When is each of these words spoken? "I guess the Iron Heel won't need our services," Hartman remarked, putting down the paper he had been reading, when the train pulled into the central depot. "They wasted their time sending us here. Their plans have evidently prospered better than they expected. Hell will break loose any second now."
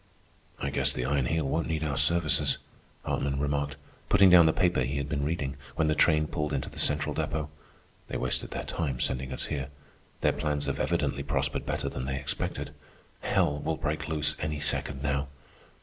"I 0.59 0.71
guess 0.71 0.91
the 0.91 1.05
Iron 1.05 1.27
Heel 1.27 1.47
won't 1.47 1.67
need 1.67 1.83
our 1.83 1.95
services," 1.95 2.57
Hartman 3.05 3.37
remarked, 3.37 3.75
putting 4.09 4.31
down 4.31 4.47
the 4.47 4.51
paper 4.51 4.81
he 4.81 4.97
had 4.97 5.07
been 5.07 5.23
reading, 5.23 5.57
when 5.75 5.89
the 5.89 5.93
train 5.93 6.25
pulled 6.25 6.53
into 6.53 6.71
the 6.71 6.79
central 6.79 7.13
depot. 7.13 7.51
"They 8.07 8.17
wasted 8.17 8.49
their 8.49 8.63
time 8.63 8.99
sending 8.99 9.31
us 9.31 9.45
here. 9.45 9.67
Their 10.21 10.33
plans 10.33 10.65
have 10.65 10.79
evidently 10.79 11.21
prospered 11.21 11.67
better 11.67 11.87
than 11.87 12.05
they 12.05 12.15
expected. 12.17 12.71
Hell 13.19 13.59
will 13.59 13.77
break 13.77 14.07
loose 14.07 14.35
any 14.39 14.59
second 14.59 15.03
now." 15.03 15.27